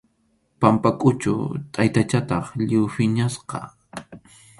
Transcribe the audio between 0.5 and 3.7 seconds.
Pampakʼuchu taytachataq lliw phiñasqa.